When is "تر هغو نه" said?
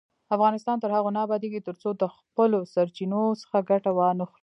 0.83-1.19